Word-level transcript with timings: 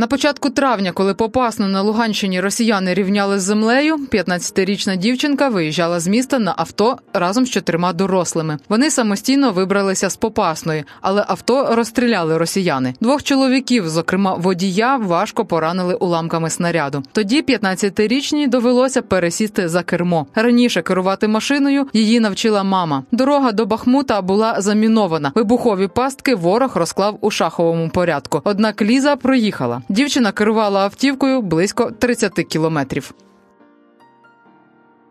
На 0.00 0.06
початку 0.06 0.50
травня, 0.50 0.92
коли 0.92 1.14
попасно 1.14 1.68
на 1.68 1.82
Луганщині 1.82 2.40
росіяни 2.40 2.94
рівняли 2.94 3.38
з 3.38 3.42
землею, 3.42 3.96
15-річна 3.96 4.96
дівчинка 4.96 5.48
виїжджала 5.48 6.00
з 6.00 6.08
міста 6.08 6.38
на 6.38 6.54
авто 6.56 6.98
разом 7.12 7.46
з 7.46 7.50
чотирма 7.50 7.92
дорослими. 7.92 8.58
Вони 8.68 8.90
самостійно 8.90 9.52
вибралися 9.52 10.10
з 10.10 10.16
Попасної, 10.16 10.84
але 11.00 11.24
авто 11.28 11.74
розстріляли 11.74 12.38
росіяни. 12.38 12.94
Двох 13.00 13.22
чоловіків, 13.22 13.88
зокрема 13.88 14.34
водія, 14.34 14.96
важко 14.96 15.44
поранили 15.44 15.94
уламками 15.94 16.50
снаряду. 16.50 17.02
Тоді 17.12 17.42
15-річній 17.42 18.48
довелося 18.48 19.02
пересісти 19.02 19.68
за 19.68 19.82
кермо. 19.82 20.26
Раніше 20.34 20.82
керувати 20.82 21.28
машиною 21.28 21.86
її 21.92 22.20
навчила 22.20 22.62
мама. 22.62 23.02
Дорога 23.12 23.52
до 23.52 23.66
Бахмута 23.66 24.22
була 24.22 24.60
замінована. 24.60 25.32
Вибухові 25.34 25.88
пастки 25.88 26.34
ворог 26.34 26.76
розклав 26.76 27.18
у 27.20 27.30
шаховому 27.30 27.88
порядку. 27.88 28.40
Однак 28.44 28.82
Ліза 28.82 29.16
проїхала. 29.16 29.82
Дівчина 29.90 30.32
керувала 30.32 30.80
автівкою 30.80 31.42
близько 31.42 31.90
30 31.90 32.32
кілометрів. 32.32 33.14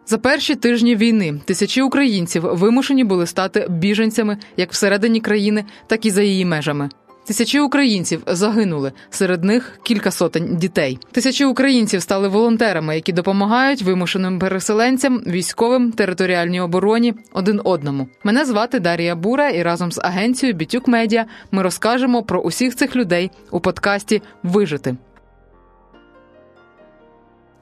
За 0.05 0.17
перші 0.17 0.55
тижні 0.55 0.95
війни 0.95 1.41
тисячі 1.45 1.81
українців 1.81 2.43
вимушені 2.43 3.03
були 3.03 3.27
стати 3.27 3.67
біженцями 3.69 4.37
як 4.57 4.71
всередині 4.71 5.21
країни, 5.21 5.65
так 5.87 6.05
і 6.05 6.11
за 6.11 6.21
її 6.21 6.45
межами. 6.45 6.89
Тисячі 7.29 7.59
українців 7.59 8.23
загинули, 8.27 8.91
серед 9.09 9.43
них 9.43 9.79
кілька 9.83 10.11
сотень 10.11 10.57
дітей. 10.57 10.99
Тисячі 11.11 11.45
українців 11.45 12.01
стали 12.01 12.27
волонтерами, 12.27 12.95
які 12.95 13.13
допомагають 13.13 13.81
вимушеним 13.81 14.39
переселенцям, 14.39 15.23
військовим, 15.27 15.91
територіальній 15.91 16.61
обороні 16.61 17.13
один 17.33 17.61
одному. 17.63 18.07
Мене 18.23 18.45
звати 18.45 18.79
Дарія 18.79 19.15
Бура, 19.15 19.49
і 19.49 19.63
разом 19.63 19.91
з 19.91 19.99
агенцією 20.03 20.57
Бітюк 20.57 20.87
Медіа 20.87 21.25
ми 21.51 21.63
розкажемо 21.63 22.23
про 22.23 22.41
усіх 22.41 22.75
цих 22.75 22.95
людей 22.95 23.31
у 23.51 23.59
подкасті 23.59 24.21
Вижити. 24.43 24.95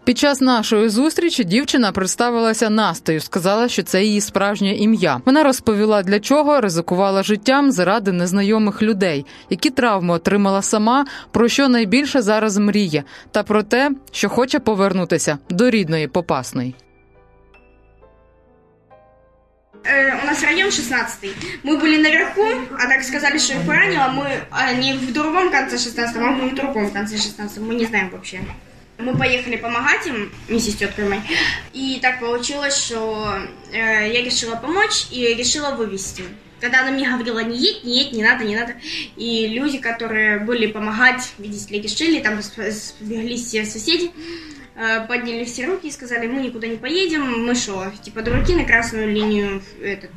Під 0.06 0.18
час 0.18 0.40
нашої 0.40 0.88
зустрічі 0.88 1.44
дівчина 1.44 1.92
представилася 1.92 2.70
Настею, 2.70 3.20
сказала, 3.20 3.68
що 3.68 3.82
це 3.82 4.04
її 4.04 4.20
справжнє 4.20 4.74
ім'я. 4.74 5.20
Вона 5.24 5.42
розповіла, 5.42 6.02
для 6.02 6.20
чого 6.20 6.60
ризикувала 6.60 7.22
життям 7.22 7.72
заради 7.72 8.12
незнайомих 8.12 8.82
людей, 8.82 9.26
які 9.50 9.70
травми 9.70 10.14
отримала 10.14 10.62
сама, 10.62 11.06
про 11.30 11.48
що 11.48 11.68
найбільше 11.68 12.22
зараз 12.22 12.58
мріє, 12.58 13.04
та 13.30 13.42
про 13.42 13.62
те, 13.62 13.90
що 14.12 14.28
хоче 14.28 14.58
повернутися 14.58 15.38
до 15.50 15.70
рідної 15.70 16.08
попасної. 16.08 16.74
Э, 19.84 20.22
у 20.22 20.26
нас 20.26 20.42
район 20.42 20.70
16 20.70 21.34
Мы 21.64 21.78
были 21.78 21.96
наверху, 21.96 22.44
а 22.78 22.86
так 22.86 23.02
сказали, 23.02 23.38
что 23.38 23.54
их 23.54 23.66
поранило. 23.66 24.08
Мы 24.08 24.40
а, 24.50 24.72
не 24.72 24.92
в 24.92 25.12
другом 25.12 25.50
конце 25.50 25.78
16 25.78 26.16
а 26.16 26.20
мы 26.20 26.50
в 26.50 26.54
другом 26.54 26.90
конце 26.90 27.16
16 27.16 27.58
Мы 27.58 27.74
не 27.74 27.84
знаем 27.84 28.10
вообще. 28.10 28.40
Мы 28.99 29.15
поехали 29.15 29.57
помогать 29.57 30.07
им, 30.07 30.31
вместе 30.47 30.71
с 30.71 30.75
теткой 30.75 31.07
моей. 31.07 31.21
И 31.73 31.99
так 32.01 32.19
получилось, 32.19 32.75
что 32.75 33.37
э, 33.71 34.11
я 34.11 34.23
решила 34.23 34.55
помочь 34.55 35.07
и 35.11 35.35
решила 35.35 35.71
вывести. 35.71 36.23
Когда 36.59 36.81
она 36.81 36.91
мне 36.91 37.07
говорила, 37.07 37.43
не 37.43 37.57
едь, 37.59 37.83
не 37.83 37.99
едь, 37.99 38.13
не 38.13 38.23
надо, 38.23 38.43
не 38.43 38.55
надо. 38.55 38.73
И 39.15 39.47
люди, 39.47 39.77
которые 39.77 40.39
были 40.39 40.65
помогать, 40.67 41.31
видите 41.37 41.75
ли, 41.75 41.81
решили, 41.81 42.19
там 42.19 42.41
сбеглись 42.41 43.45
все 43.45 43.65
соседи, 43.65 44.11
э, 44.75 45.05
подняли 45.07 45.45
все 45.45 45.65
руки 45.67 45.87
и 45.87 45.91
сказали, 45.91 46.25
мы 46.25 46.41
никуда 46.41 46.67
не 46.67 46.77
поедем, 46.77 47.45
мы 47.45 47.53
что, 47.53 47.91
типа 48.01 48.23
дураки 48.23 48.55
на 48.55 48.65
красную 48.65 49.13
линию 49.13 49.61
этот, 49.79 50.09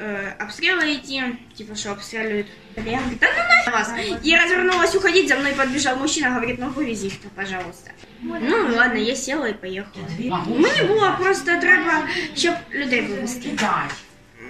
э, 0.00 0.34
обстрелы 0.38 0.94
идти, 0.94 1.22
типа 1.54 1.74
что 1.74 1.92
обстреливают. 1.92 2.46
Говорю, 2.76 2.98
да 3.20 3.26
ну 3.36 3.42
нафиг 3.48 3.72
вас. 3.72 4.20
Я 4.22 4.42
развернулась 4.42 4.94
уходить, 4.94 5.28
за 5.28 5.36
мной 5.36 5.52
подбежал 5.52 5.96
мужчина, 5.96 6.30
говорит, 6.34 6.58
ну 6.58 6.70
вывези 6.70 7.06
их, 7.06 7.14
пожалуйста. 7.34 7.92
Ну 8.22 8.76
ладно, 8.76 8.98
я 8.98 9.14
села 9.16 9.46
и 9.48 9.52
поехала. 9.52 10.04
Мені 10.46 10.82
було 10.88 11.16
просто 11.18 11.60
треба, 11.60 12.08
щоб 12.34 12.54
людей 12.72 13.00
вивезти. 13.00 13.48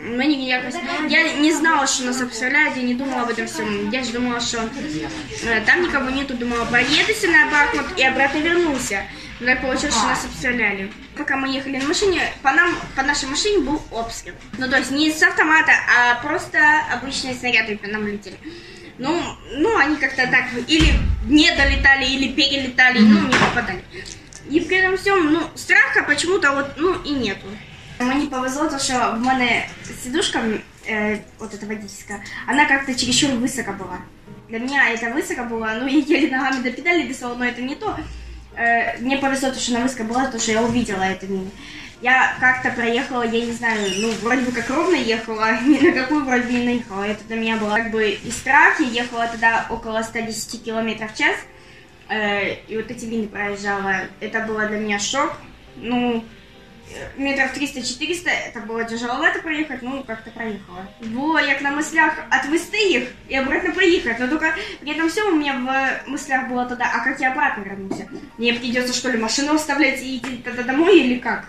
Мені 0.03 0.49
якось 0.49 0.75
я 1.09 1.33
не 1.37 1.53
знала, 1.53 1.87
что 1.87 2.05
нас 2.05 2.21
обстреляют, 2.21 2.77
я 2.77 2.83
не 2.83 2.95
думала 2.95 3.23
об 3.23 3.31
этом 3.31 3.47
всем. 3.47 3.91
Я 3.91 4.03
же 4.03 4.13
думала, 4.13 4.41
что 4.41 4.59
э, 5.45 5.61
там 5.67 5.83
никого 5.83 6.11
нету, 6.11 6.35
думала, 6.35 6.65
проедусь 6.65 7.23
на 7.23 7.51
Бахмут 7.51 7.99
и 7.99 8.05
обратно 8.05 8.39
вернулся. 8.39 9.03
Но 9.41 9.47
так 9.47 9.61
получилось, 9.61 9.95
что 9.95 10.07
нас 10.07 10.25
обстреляли. 10.25 10.91
Пока 11.17 11.37
мы 11.37 11.49
ехали 11.49 11.79
на 11.79 11.89
машине, 11.89 12.21
по 12.43 12.53
нам, 12.53 12.75
по 12.97 13.03
нашей 13.03 13.29
машине 13.29 13.59
был 13.59 13.83
обстрел. 13.91 14.35
Ну, 14.59 14.69
то 14.69 14.79
есть 14.79 14.91
не 14.91 15.11
с 15.11 15.23
автомата, 15.23 15.73
а 15.97 16.15
просто 16.23 16.59
обычные 16.93 17.35
снаряды 17.35 17.77
по 17.77 17.87
нам 17.87 18.07
летели. 18.07 18.37
Ну, 18.99 19.23
ну, 19.53 19.77
они 19.79 19.97
как-то 19.97 20.27
так 20.27 20.45
или 20.67 20.93
не 21.27 21.51
долетали, 21.57 22.07
или 22.07 22.33
перелетали, 22.33 22.99
ну, 23.01 23.27
не 23.27 23.33
попадали. 23.35 23.83
И 24.51 24.61
при 24.61 24.77
этом 24.79 24.97
всем, 24.97 25.33
ну, 25.33 25.41
страха 25.55 26.05
почему-то 26.05 26.53
вот, 26.53 26.73
ну, 26.77 27.03
и 27.03 27.11
нету. 27.11 27.47
Мені 28.21 28.31
повезло, 28.31 28.69
то 28.69 28.79
що 28.79 29.15
в 29.17 29.21
мене 29.21 29.67
сидушка, 30.03 30.43
э, 30.91 31.19
вот 31.39 31.55
эта 31.55 31.67
водительская, 31.67 32.21
она 32.47 32.67
как-то 32.67 32.95
чересчур 32.95 33.31
высоко 33.31 33.73
была. 33.73 33.99
Для 34.49 34.59
меня 34.59 34.93
это 34.93 35.15
высоко 35.15 35.45
было, 35.45 35.69
ну, 35.81 35.87
я 35.87 36.19
еле 36.19 36.37
ногами 36.37 36.63
до 36.63 36.71
педали 36.71 37.09
досала, 37.09 37.35
но 37.35 37.45
это 37.45 37.63
не 37.63 37.75
то. 37.75 37.97
Э, 38.57 38.99
мне 38.99 39.17
повезло, 39.17 39.51
то, 39.51 39.59
что 39.59 39.75
она 39.75 39.85
высоко 39.85 40.05
была, 40.05 40.27
то, 40.27 40.39
что 40.39 40.53
я 40.53 40.63
увидела 40.63 41.03
это 41.03 41.27
мимо. 41.27 41.51
Я 42.03 42.37
как-то 42.41 42.71
проехала, 42.71 43.23
я 43.23 43.47
не 43.47 43.53
знаю, 43.53 43.91
ну, 43.97 44.13
вроде 44.23 44.43
бы 44.43 44.53
как 44.53 44.69
ровно 44.69 44.97
ехала, 44.97 45.61
ни 45.67 45.79
на 45.87 45.93
какую 45.93 46.25
вроде 46.25 46.53
не 46.53 46.65
наехала. 46.65 47.05
Это 47.05 47.25
для 47.25 47.37
меня 47.37 47.57
было 47.57 47.77
как 47.77 47.91
бы 47.91 48.11
и 48.11 48.31
страх. 48.31 48.81
Я 48.81 49.03
ехала 49.03 49.29
тогда 49.29 49.67
около 49.71 50.03
110 50.03 50.63
километров 50.63 51.15
в 51.15 51.19
час. 51.19 51.37
Э, 52.11 52.55
и 52.69 52.77
вот 52.77 52.91
эти 52.91 53.07
вины 53.07 53.29
проезжала. 53.29 53.95
Это 54.21 54.41
было 54.41 54.67
для 54.67 54.79
меня 54.79 54.99
шок. 54.99 55.33
Ну, 55.77 56.23
метров 57.17 57.57
300-400, 57.57 58.29
это 58.49 58.61
было 58.61 58.85
тяжеловато 58.85 59.41
проехать, 59.41 59.83
ну, 59.83 60.03
как-то 60.05 60.31
проехала. 60.31 60.87
Было 61.01 61.39
як 61.39 61.61
на 61.61 61.71
мыслях 61.71 62.15
отвести 62.31 62.99
их 62.99 63.09
и 63.29 63.37
обратно 63.37 63.73
поехать, 63.73 64.19
но 64.19 64.29
только 64.29 64.55
при 64.81 64.93
этом 64.93 65.09
все 65.09 65.29
у 65.29 65.35
меня 65.35 65.55
в 65.55 66.11
мыслях 66.11 66.49
было 66.49 66.67
тогда, 66.67 66.91
а 66.93 67.05
как 67.05 67.21
я 67.21 67.33
обратно 67.33 67.63
вернулся? 67.63 68.09
Мне 68.39 68.55
придется, 68.55 68.95
что 68.95 69.11
ли, 69.11 69.19
машину 69.19 69.55
оставлять 69.55 70.03
и 70.03 70.19
идти 70.19 70.39
тогда 70.39 70.63
домой 70.63 71.01
или 71.01 71.19
как? 71.19 71.47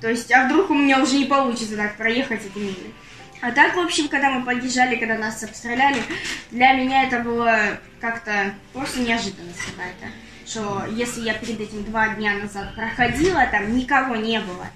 То 0.00 0.08
есть, 0.08 0.32
а 0.32 0.46
вдруг 0.46 0.70
у 0.70 0.74
меня 0.74 1.02
уже 1.02 1.16
не 1.16 1.26
получится 1.26 1.76
так 1.76 1.96
проехать 1.96 2.40
эти 2.44 2.58
мили? 2.58 2.94
А 3.42 3.52
так, 3.52 3.74
в 3.74 3.80
общем, 3.80 4.08
когда 4.08 4.30
мы 4.30 4.44
подъезжали, 4.44 4.96
когда 4.96 5.16
нас 5.16 5.42
обстреляли, 5.42 6.02
для 6.50 6.72
меня 6.74 7.04
это 7.04 7.20
было 7.20 7.78
как-то 8.00 8.54
просто 8.72 9.00
неожиданность 9.00 9.60
какая-то 9.64 10.12
что 10.50 10.84
если 10.90 11.20
я 11.22 11.34
перед 11.34 11.60
этим 11.60 11.84
два 11.84 12.08
дня 12.14 12.34
назад 12.34 12.74
проходила, 12.74 13.46
там 13.46 13.76
никого 13.76 14.16
не 14.16 14.40
было. 14.40 14.66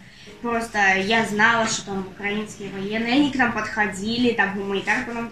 Просто 0.40 0.78
я 0.98 1.24
знала, 1.24 1.66
что 1.66 1.86
там 1.86 2.06
украинские 2.06 2.70
военные, 2.70 3.14
они 3.14 3.32
к 3.32 3.36
нам 3.36 3.52
подходили, 3.52 4.34
там 4.34 4.54
гуманитарку 4.54 5.12
нам 5.12 5.30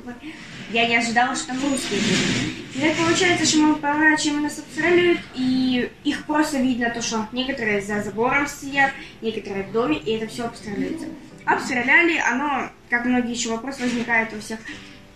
Я 0.71 0.89
не 0.89 0.97
ожидала, 0.97 1.37
что 1.37 1.49
там 1.49 1.59
русские 1.63 2.01
были. 2.01 2.91
И 2.91 2.95
получается, 2.95 3.47
что 3.47 3.59
мы 3.59 3.77
поворачиваем 3.77 4.43
нас 4.43 4.59
обстреливают, 4.59 5.21
и 5.35 5.91
их 6.05 6.25
просто 6.25 6.59
видно 6.59 6.91
то, 6.91 7.03
что 7.03 7.29
некоторые 7.33 7.81
за 7.81 8.03
забором 8.03 8.47
сидят, 8.47 8.93
некоторые 9.21 9.65
в 9.65 9.73
доме, 9.73 9.99
и 9.99 10.13
это 10.13 10.27
все 10.27 10.47
обстреливается. 10.47 11.07
Обстреляли, 11.45 12.19
оно, 12.19 12.71
как 12.89 13.05
многие 13.05 13.33
еще 13.33 13.51
вопросы 13.51 13.83
возникают 13.83 14.33
у 14.33 14.41
всех, 14.41 14.59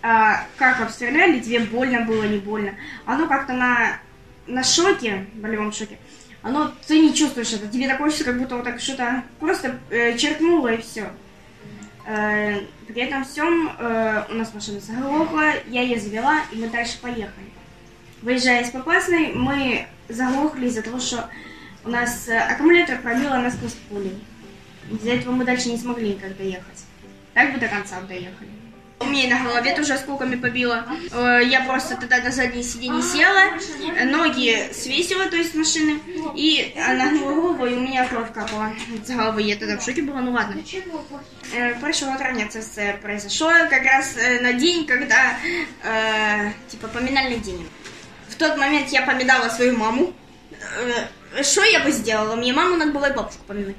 а, 0.02 0.44
как 0.56 0.80
обстреляли, 0.80 1.40
тебе 1.40 1.60
больно 1.60 2.02
было, 2.02 2.24
не 2.24 2.38
больно. 2.38 2.74
Оно 3.06 3.26
как-то 3.26 3.54
на 3.54 3.98
на 4.46 4.62
шоке, 4.64 5.26
болевом 5.34 5.72
шоке, 5.72 5.98
оно 6.42 6.72
ты 6.86 7.00
не 7.00 7.14
чувствуешь 7.14 7.52
это. 7.52 7.68
Тебе 7.68 7.88
такое 7.88 8.10
чувство, 8.10 8.26
как 8.26 8.38
будто 8.38 8.56
вот 8.56 8.64
так 8.64 8.80
что-то 8.80 9.24
просто 9.40 9.78
э, 9.90 10.16
черкнуло 10.16 10.68
и 10.68 10.80
все. 10.80 11.10
Э, 12.06 12.60
при 12.86 13.02
этом 13.02 13.24
всем 13.24 13.76
э, 13.78 14.24
у 14.30 14.34
нас 14.34 14.54
машина 14.54 14.78
заглохла, 14.78 15.54
я 15.66 15.82
ее 15.82 15.98
завела, 15.98 16.42
и 16.52 16.56
мы 16.56 16.68
дальше 16.68 17.00
поехали. 17.00 17.50
Выезжая 18.22 18.62
из 18.62 18.70
Попасной, 18.70 19.32
мы 19.34 19.86
заглохли 20.08 20.66
из-за 20.66 20.82
того, 20.82 21.00
что 21.00 21.28
у 21.84 21.90
нас 21.90 22.28
э, 22.28 22.38
аккумулятор 22.38 22.98
пробило 22.98 23.36
насквозь 23.38 23.74
пулей. 23.88 24.22
Из-за 24.90 25.14
этого 25.14 25.32
мы 25.32 25.44
дальше 25.44 25.68
не 25.68 25.78
смогли 25.78 26.10
никак 26.10 26.36
доехать. 26.36 26.84
Так 27.34 27.52
бы 27.52 27.58
до 27.58 27.66
конца 27.68 28.00
доехали. 28.02 28.50
У 28.98 29.04
меня 29.04 29.36
на 29.36 29.44
голове 29.44 29.74
тоже 29.74 29.92
осколками 29.92 30.36
побило. 30.36 30.86
Э, 31.12 31.40
я 31.44 31.60
просто 31.64 31.96
тогда 31.96 32.18
на 32.18 32.30
заднее 32.30 32.62
сиденье 32.62 33.02
села, 33.02 33.52
ноги 34.06 34.72
свесила, 34.72 35.26
то 35.26 35.36
есть 35.36 35.54
машины, 35.54 36.00
и 36.34 36.74
нагнула 36.76 37.34
голову, 37.34 37.66
и 37.66 37.74
у 37.74 37.80
меня 37.80 38.06
кровь 38.06 38.32
капала 38.32 38.72
с 39.04 39.10
головы. 39.10 39.42
Я 39.42 39.56
тогда 39.56 39.76
в 39.76 39.84
шоке 39.84 40.00
была, 40.00 40.22
ну 40.22 40.32
ладно. 40.32 40.62
Э, 41.54 41.74
Прошлого 41.74 42.16
ранец 42.16 42.56
произошло 43.02 43.50
как 43.68 43.84
раз 43.84 44.16
э, 44.16 44.40
на 44.40 44.54
день, 44.54 44.86
когда, 44.86 45.38
типа, 46.68 46.88
поминальный 46.88 47.38
день. 47.38 47.68
В 48.28 48.36
тот 48.36 48.56
момент 48.56 48.88
я 48.88 49.02
поминала 49.02 49.50
свою 49.50 49.76
маму. 49.76 50.14
Что 51.42 51.64
я 51.64 51.80
бы 51.80 51.90
сделала? 51.90 52.34
Мне 52.34 52.54
маму 52.54 52.76
надо 52.76 52.92
было 52.92 53.10
и 53.10 53.14
бабушку 53.14 53.42
поминать. 53.46 53.76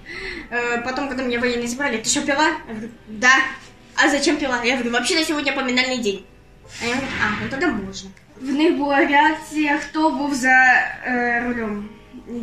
Потом, 0.85 1.07
когда 1.07 1.23
меня 1.23 1.39
военные 1.39 1.67
забрали, 1.67 1.97
ты 1.97 2.09
что, 2.09 2.21
пила? 2.21 2.49
Я 2.67 2.73
говорю, 2.73 2.91
да 3.07 3.31
а 3.97 4.09
зачем 4.09 4.38
пила? 4.38 4.63
Я 4.63 4.75
говорю, 4.75 4.91
вообще 4.91 5.15
на 5.15 5.23
сегодня 5.23 5.53
поминальный 5.53 5.97
день. 5.97 6.25
А 6.81 6.85
я 6.85 6.91
говорю, 6.94 7.07
а, 7.21 7.44
ну 7.44 7.49
тогда 7.49 7.67
можно. 7.67 8.09
В 8.41 8.49
них 8.49 8.77
була 8.77 9.05
реакція, 9.05 9.77
хто 9.77 10.11
був 10.11 10.33
за 10.33 10.49
е, 11.07 11.44
рулем. 11.45 11.89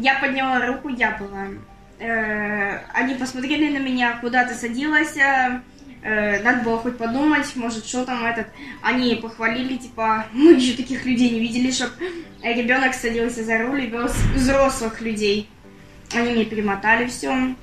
Я 0.01 0.19
подняла 0.21 0.67
руку, 0.67 0.89
я 0.89 1.19
была. 1.21 1.49
Э, 2.01 2.81
они 2.93 3.15
посмотрели 3.15 3.69
на 3.69 3.79
меня, 3.79 4.19
куда 4.21 4.45
ты 4.45 4.55
садилась. 4.55 5.17
Э, 5.17 6.43
надо 6.43 6.63
было 6.65 6.79
хоть 6.79 6.99
подумать, 6.99 7.57
может, 7.57 7.87
что 7.87 8.05
там 8.05 8.25
этот. 8.25 8.47
Они 8.83 9.15
похвалили, 9.15 9.77
типа, 9.77 10.27
мы 10.33 10.53
еще 10.53 10.77
таких 10.77 11.07
людей 11.07 11.31
не 11.31 11.41
видели, 11.41 11.71
чтобы 11.71 11.93
ребенок 12.43 12.95
садился 12.95 13.45
за 13.45 13.59
руль 13.59 13.85
и 13.85 13.87
вез 13.87 14.13
взрослых 14.35 15.01
людей. 15.01 15.49
Они 16.15 16.33
мне 16.33 16.45
перемотали 16.45 17.07
все, 17.07 17.55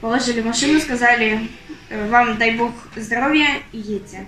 положили 0.00 0.40
машину, 0.40 0.80
сказали, 0.80 1.26
«Э, 1.34 1.67
вам 2.09 2.37
дай 2.37 2.51
бог 2.51 2.71
здоровья 2.95 3.47
и 3.71 3.77
едьте. 3.77 4.25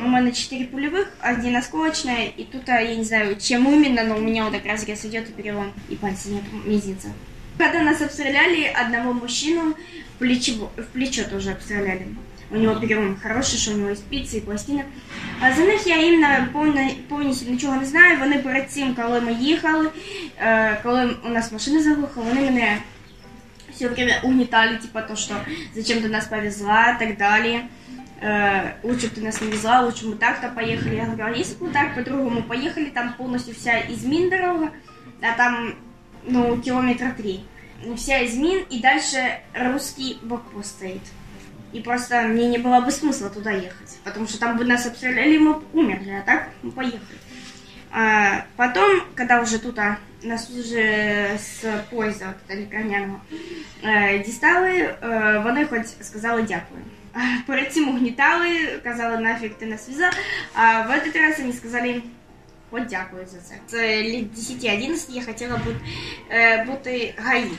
У 0.00 0.08
меня 0.08 0.30
4 0.30 0.66
пулевых, 0.66 1.08
один 1.20 1.56
осколочная, 1.56 2.26
и 2.26 2.44
тут, 2.44 2.68
а, 2.68 2.80
я 2.80 2.94
не 2.94 3.02
знаю, 3.02 3.36
чем 3.40 3.66
именно, 3.66 4.04
но 4.04 4.16
у 4.16 4.20
меня 4.20 4.44
вот 4.44 4.52
так 4.52 4.64
разрез 4.64 5.04
идет 5.04 5.28
и 5.28 5.32
перелом, 5.32 5.72
и 5.88 5.96
пальца 5.96 6.28
нет, 6.28 6.44
мизинца. 6.64 7.08
Когда 7.58 7.82
нас 7.82 8.00
обстреляли, 8.00 8.66
одного 8.66 9.12
мужчину 9.12 9.74
в 10.14 10.18
плечо, 10.18 10.70
в 10.76 10.84
плечо 10.92 11.24
тоже 11.24 11.50
обстреляли. 11.50 12.06
У 12.50 12.56
него 12.56 12.80
перелом 12.80 13.16
хороший, 13.22 13.58
що 13.58 13.72
у 13.72 13.76
него 13.76 13.90
і 13.90 13.96
спиці, 13.96 14.36
і 14.36 14.40
пластина. 14.40 14.84
А 15.40 15.52
за 15.52 15.62
них 15.64 15.86
я 15.86 15.96
іменно 15.96 16.46
повністю 17.08 17.50
нічого 17.50 17.76
не 17.76 17.84
знаю. 17.84 18.18
Вони 18.18 18.38
перед 18.38 18.70
цим, 18.70 18.94
коли 18.94 19.20
ми 19.20 19.32
їхали, 19.32 19.90
коли 20.82 21.16
у 21.24 21.28
нас 21.28 21.52
машина 21.52 21.82
заглухла, 21.82 22.22
вони 22.22 22.40
мене 22.40 22.78
все 23.75 23.89
время 23.89 24.19
угнетали, 24.23 24.77
типа 24.77 25.01
то, 25.01 25.15
что 25.15 25.35
зачем 25.73 26.01
ты 26.01 26.09
нас 26.09 26.25
повезла, 26.25 26.95
так 26.99 27.17
далее. 27.17 27.69
лучше 28.83 29.07
бы 29.09 29.15
ты 29.15 29.21
нас 29.21 29.41
не 29.41 29.51
везла, 29.51 29.81
лучше 29.81 30.07
бы 30.07 30.15
так-то 30.15 30.49
поехали. 30.49 30.95
Я 30.95 31.05
говорю, 31.05 31.25
а 31.25 31.31
если 31.31 31.55
бы 31.55 31.69
так 31.69 31.95
по-другому 31.95 32.43
поехали, 32.43 32.89
там 32.89 33.13
полностью 33.13 33.53
вся 33.53 33.81
измин 33.81 34.29
дорога, 34.29 34.71
а 35.21 35.33
там, 35.35 35.75
ну, 36.23 36.59
километра 36.61 37.13
три. 37.15 37.43
Вся 37.97 38.25
измин, 38.25 38.63
и 38.69 38.79
дальше 38.79 39.39
русский 39.53 40.19
блокпост 40.21 40.69
стоит. 40.69 41.01
И 41.73 41.81
просто 41.81 42.21
мне 42.21 42.47
не 42.47 42.59
было 42.59 42.79
бы 42.81 42.91
смысла 42.91 43.29
туда 43.29 43.51
ехать, 43.51 43.97
потому 44.03 44.27
что 44.27 44.39
там 44.39 44.57
бы 44.57 44.63
нас 44.63 44.85
обстреляли, 44.85 45.35
и 45.35 45.39
мы 45.39 45.61
умерли, 45.73 46.11
а 46.11 46.21
так 46.21 46.49
мы 46.61 46.71
поехали. 46.71 47.01
А 47.92 48.30
потом, 48.56 49.02
когда 49.14 49.40
уже 49.40 49.58
тут 49.58 49.78
а, 49.78 49.96
нас 50.22 50.50
уже 50.50 51.30
з 51.38 51.64
поїзда 51.90 52.34
лікарняного 52.50 53.20
е, 53.84 54.18
дістали, 54.18 54.70
е, 54.70 55.42
вони 55.44 55.64
хоч 55.64 55.82
сказали 56.00 56.42
дякую. 56.42 56.80
Перед 57.46 57.72
цим 57.72 57.88
угнітали, 57.88 58.80
казали 58.84 59.18
нафіг 59.18 59.54
ти 59.54 59.66
нас 59.66 59.88
віза, 59.88 60.10
а 60.54 60.82
в 60.82 60.90
этот 60.90 61.20
раз 61.20 61.40
вони 61.40 61.52
сказали 61.52 62.02
от 62.75 62.85
дякую 62.87 63.25
за 63.25 63.37
це. 63.37 63.55
Це 63.67 64.03
лет 64.03 64.25
10-11 64.37 64.97
я 65.09 65.23
хотіла 65.23 65.57
бути, 65.57 65.77
э, 66.29 66.65
бути 66.65 67.13
ГАИ. 67.17 67.51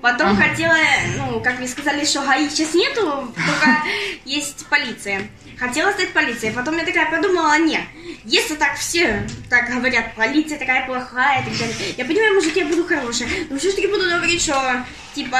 Потом 0.00 0.26
ага. 0.26 0.42
хотела, 0.42 0.76
ну, 1.16 1.42
как 1.42 1.58
мне 1.58 1.68
сказали, 1.68 2.04
что 2.04 2.20
ГАИ 2.20 2.48
сейчас 2.48 2.74
нету, 2.74 3.02
только 3.46 3.82
есть 4.26 4.66
полиция. 4.68 5.20
Хотела 5.58 5.92
стать 5.92 6.12
полицией. 6.12 6.54
Потом 6.54 6.78
я 6.78 6.84
такая 6.84 7.10
подумала, 7.10 7.58
нет, 7.58 7.82
если 8.24 8.56
так 8.56 8.76
все 8.76 9.22
так 9.50 9.70
говорят, 9.70 10.14
полиция 10.14 10.58
такая 10.58 10.86
плохая 10.86 11.42
и 11.42 11.44
так 11.44 11.58
далее, 11.58 11.94
я 11.98 12.04
понимаю, 12.04 12.34
может, 12.34 12.56
я 12.56 12.64
буду 12.64 12.84
хорошая, 12.84 13.28
но 13.50 13.58
все-таки 13.58 13.86
буду 13.86 14.04
говорить, 14.04 14.42
что, 14.42 14.84
типа, 15.14 15.38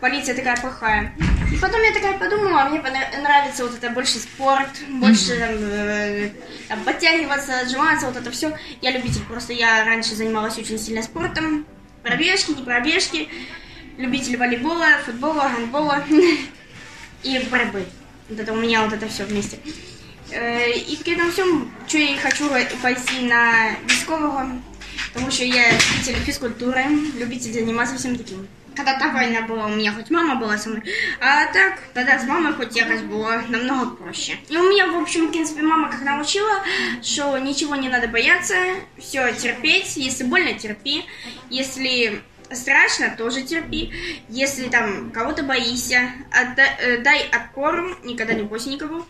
полиция 0.00 0.34
такая 0.34 0.56
плохая. 0.56 1.12
И 1.52 1.56
потом 1.56 1.82
я 1.82 1.92
такая 1.92 2.16
подумала, 2.16 2.68
мне 2.68 2.80
нравится 2.80 3.64
вот 3.64 3.74
это 3.76 3.90
больше 3.90 4.18
спорт, 4.18 4.70
больше 4.88 5.32
э, 5.34 6.30
там, 6.68 6.84
подтягиваться, 6.84 7.60
отжиматься, 7.60 8.06
вот 8.06 8.16
это 8.16 8.30
все. 8.30 8.56
Я 8.80 8.92
любитель, 8.92 9.22
просто 9.22 9.52
я 9.52 9.84
раньше 9.84 10.14
занималась 10.14 10.56
очень 10.58 10.78
сильно 10.78 11.02
спортом, 11.02 11.66
пробежки, 12.04 12.52
не 12.52 12.62
пробежки, 12.62 13.28
любитель 13.98 14.36
волейбола, 14.36 14.86
футбола, 15.04 15.50
гандбола 15.54 16.04
и 17.24 17.38
борьбы. 17.50 17.84
Вот 18.28 18.38
это 18.38 18.52
у 18.52 18.56
меня 18.56 18.84
вот 18.84 18.92
это 18.92 19.08
все 19.08 19.24
вместе. 19.24 19.58
Э, 20.30 20.70
и 20.70 20.96
при 21.02 21.14
этом 21.14 21.32
всем, 21.32 21.72
что 21.88 21.98
я 21.98 22.16
хочу 22.18 22.48
пойти 22.80 23.22
на 23.22 23.72
військового, 23.88 24.46
потому 25.12 25.32
что 25.32 25.44
я 25.44 25.72
любитель 25.72 26.14
физкультуры, 26.24 26.84
любитель 27.18 27.52
заниматься 27.52 27.96
всем 27.96 28.16
таким. 28.16 28.46
Когда 28.76 28.98
та 28.98 29.12
война 29.12 29.42
была, 29.42 29.66
у 29.66 29.70
меня 29.70 29.92
хоть 29.92 30.10
мама 30.10 30.36
была 30.36 30.56
со 30.56 30.68
мной, 30.68 30.82
а 31.20 31.46
так 31.52 31.80
тогда 31.92 32.18
с 32.18 32.24
мамой 32.24 32.52
хоть 32.52 32.76
якось 32.76 33.02
было 33.02 33.42
намного 33.48 33.96
проще. 33.96 34.38
И 34.48 34.56
у 34.56 34.70
меня, 34.70 34.86
в 34.86 34.96
общем, 34.96 35.26
в 35.26 35.30
принципе, 35.30 35.62
мама 35.62 35.90
как 35.90 36.02
научила, 36.02 36.62
что 37.02 37.36
ничего 37.38 37.74
не 37.76 37.88
надо 37.88 38.08
бояться, 38.08 38.54
все 38.98 39.32
терпеть, 39.34 39.96
если 39.96 40.24
больно, 40.24 40.54
терпи, 40.54 41.04
если 41.50 42.22
страшно, 42.52 43.14
тоже 43.16 43.42
терпи, 43.42 43.92
если 44.28 44.68
там 44.68 45.10
кого-то 45.10 45.42
боишься, 45.42 46.10
отдай, 46.30 46.70
э, 46.80 46.98
дай 46.98 47.28
отпор, 47.28 47.98
никогда 48.04 48.34
не 48.34 48.42
бойся 48.42 48.70
никого. 48.70 49.06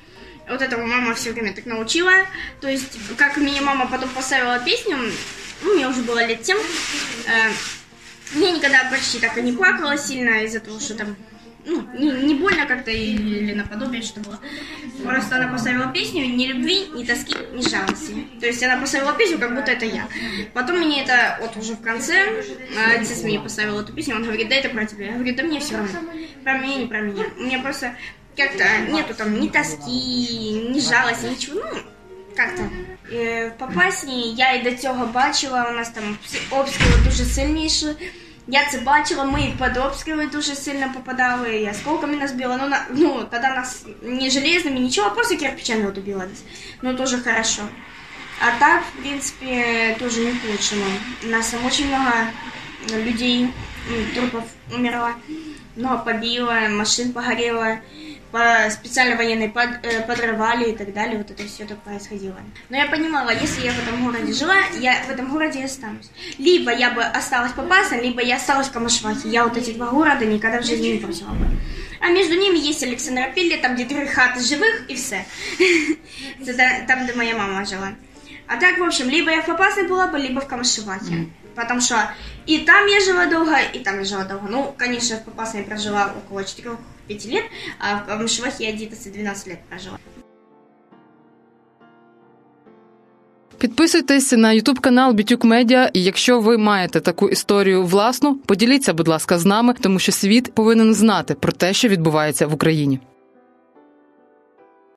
Вот 0.49 0.62
этого 0.62 0.85
мама 0.85 1.15
все 1.15 1.33
время 1.33 1.55
так 1.55 1.67
научила. 1.67 2.12
То 2.61 2.69
есть, 2.69 2.99
как 3.17 3.37
меня 3.37 3.62
мама 3.62 3.87
потом 3.87 4.09
поставила 4.11 4.59
песню, 4.59 4.99
ну, 5.62 5.75
мне 5.75 5.89
уже 5.89 6.03
было 6.03 6.25
лет 6.25 6.45
7, 6.45 6.57
э, 6.57 7.53
я 8.32 8.50
никогда 8.53 8.88
почти 8.91 9.19
так 9.19 9.37
и 9.38 9.43
не 9.43 9.53
плакала 9.53 9.97
сильно 9.97 10.44
из-за 10.44 10.61
того, 10.61 10.79
что 10.79 10.94
там 10.94 11.17
ну, 11.67 11.85
не, 11.99 12.11
не 12.27 12.35
больно 12.35 12.67
как-то 12.67 12.91
или 12.91 13.53
наподобие, 13.53 14.03
что 14.03 14.21
было. 14.21 14.38
Просто 15.05 15.37
она 15.37 15.49
поставила 15.49 15.93
песню 15.93 16.27
ни 16.27 16.47
любви, 16.47 16.87
ни 16.94 17.05
тоски, 17.05 17.35
ни 17.53 17.67
жалости. 17.69 18.27
То 18.41 18.47
есть 18.47 18.62
она 18.62 18.81
поставила 18.81 19.12
песню, 19.12 19.38
как 19.38 19.55
будто 19.55 19.71
это 19.71 19.85
я. 19.85 20.09
Потом 20.55 20.79
мне 20.79 21.03
это, 21.03 21.38
вот 21.41 21.56
уже 21.56 21.75
в 21.75 21.82
конце, 21.82 22.43
отец 22.94 23.23
мне 23.23 23.41
поставил 23.41 23.79
эту 23.79 23.93
песню, 23.93 24.17
он 24.17 24.25
говорит, 24.25 24.49
да 24.49 24.56
это 24.56 24.71
про 24.71 24.87
тебя. 24.87 25.06
Я 25.06 25.12
говорю, 25.12 25.35
да 25.35 25.43
мне 25.43 25.61
все 25.61 25.76
равно. 25.76 26.00
Про 26.44 26.59
меня, 26.59 26.76
не 26.76 26.87
про 26.87 27.00
меня. 27.00 27.25
У 27.37 27.43
меня 27.43 27.59
просто 27.61 27.94
как-то 28.37 28.65
нету 28.91 29.15
там 29.15 29.38
ни 29.38 29.49
тоски, 29.49 30.71
ни 30.71 30.81
жалости, 30.81 31.26
ничего. 31.26 31.61
Ну, 31.61 31.81
как-то. 32.36 32.64
В 33.12 33.52
Попасні 33.58 34.34
я 34.34 34.54
і 34.54 34.64
до 34.64 34.72
цього 34.72 35.06
бачила, 35.06 35.68
у 35.72 35.74
нас 35.74 35.90
там 35.90 36.18
обстріли 36.52 36.94
дуже 37.06 37.26
сильніші. 37.26 37.88
Я 38.48 38.70
це 38.72 38.78
бачила, 38.78 39.24
ми 39.24 39.42
і 39.42 39.64
під 39.64 39.78
обстріли 39.78 40.28
дуже 40.28 40.56
сильно 40.56 40.92
попадали, 40.94 41.56
і 41.56 41.70
осколками 41.70 42.16
нас 42.16 42.32
било. 42.32 42.58
Ну, 42.62 42.68
на, 42.68 42.86
ну 42.90 43.26
тогда 43.32 43.56
нас 43.56 43.86
не 44.04 44.30
железными, 44.30 44.80
ничего, 44.80 45.08
а 45.08 45.10
просто 45.10 45.36
кирпичами 45.36 45.86
вот 45.86 45.98
убило 45.98 46.20
нас. 46.20 46.44
Ну, 46.82 46.96
тоже 46.96 47.18
хорошо. 47.18 47.62
А 48.40 48.60
так, 48.60 48.84
в 48.84 49.02
принципе, 49.02 49.96
тоже 50.00 50.20
не 50.20 50.32
к 50.32 50.46
лучшему. 50.52 50.86
У 51.24 51.28
нас 51.28 51.50
там 51.50 51.66
очень 51.66 51.88
много 51.88 52.12
людей, 52.89 53.48
трупов 54.13 54.44
умерло, 54.72 55.12
много 55.75 56.04
побило, 56.04 56.54
машин 56.70 57.13
погорело 57.13 57.80
по 58.31 58.69
специально 58.71 59.17
военной 59.17 59.49
под, 59.49 59.69
э, 59.83 60.03
подрывали 60.07 60.71
и 60.71 60.77
так 60.77 60.93
далее, 60.93 61.19
вот 61.19 61.31
это 61.31 61.47
все 61.47 61.65
так 61.65 61.79
происходило. 61.83 62.39
Но 62.69 62.77
я 62.77 62.87
понимала, 62.87 63.31
если 63.31 63.65
я 63.65 63.73
в 63.73 63.79
этом 63.79 64.05
городе 64.05 64.33
жила, 64.33 64.57
я 64.79 65.03
в 65.03 65.11
этом 65.11 65.31
городе 65.31 65.65
останусь. 65.65 66.11
Либо 66.39 66.73
я 66.73 66.91
бы 66.91 67.03
осталась 67.03 67.53
Попасна, 67.53 68.01
либо 68.01 68.23
я 68.23 68.37
осталась 68.37 68.69
в 68.69 68.73
Камашвахе. 68.73 69.29
Я 69.29 69.45
вот 69.45 69.57
эти 69.57 69.73
два 69.73 69.87
города 69.87 70.25
никогда 70.25 70.61
в 70.61 70.65
жизни 70.65 70.89
не 70.89 70.99
бросила 70.99 71.31
бы. 71.31 71.47
А 72.01 72.09
между 72.09 72.35
ними 72.35 72.59
есть 72.59 72.83
Александропілля, 72.83 73.59
там 73.59 73.75
где 73.75 73.85
три 73.85 74.07
хаты 74.07 74.41
живых 74.41 74.89
и 74.89 74.95
все. 74.95 75.25
Там, 76.89 77.05
где 77.05 77.13
моя 77.13 77.37
мама 77.37 77.65
жила. 77.67 77.95
А 78.47 78.57
так, 78.57 78.79
в 78.79 78.83
общем, 78.83 79.09
либо 79.09 79.31
я 79.31 79.43
в 79.43 79.47
Попасной 79.47 79.87
была 79.87 80.07
бы, 80.09 80.19
либо 80.19 80.41
в 80.41 80.47
Камашевахе. 80.47 81.29
Потому 81.55 81.81
что 81.81 82.11
и 82.47 82.59
там 82.59 82.87
я 82.87 83.01
жила 83.01 83.27
долго, 83.27 83.59
и 83.59 83.81
там 83.81 83.99
я 83.99 84.05
жила 84.05 84.25
долго. 84.25 84.49
Ну, 84.49 84.75
конечно, 84.77 85.19
в 85.19 85.25
Попасной 85.25 85.63
прожила 85.63 86.15
около 86.17 86.45
4 86.45 86.71
5 87.11 87.26
лет, 87.26 87.45
а 87.79 87.97
в 87.97 88.07
Камышевахе 88.07 88.64
я 88.64 88.71
11-12 88.71 89.49
лет 89.49 89.59
прожила. 89.69 89.99
Підписуйтесь 93.59 94.33
на 94.33 94.52
Ютуб 94.52 94.81
канал 94.81 95.12
Бітюк 95.12 95.45
Медіа. 95.45 95.90
І 95.93 96.02
якщо 96.02 96.40
ви 96.40 96.59
маєте 96.59 97.00
таку 97.00 97.29
історію 97.29 97.85
власну, 97.85 98.37
поділіться, 98.37 98.93
будь 98.93 99.09
ласка, 99.09 99.38
з 99.38 99.47
нами, 99.47 99.75
тому 99.81 99.99
що 99.99 100.12
світ 100.12 100.55
повинен 100.55 100.95
знати 100.95 101.35
про 101.35 101.52
те, 101.52 101.73
що 101.73 101.88
відбувається 101.88 102.47
в 102.47 102.55
Україні. 102.55 103.00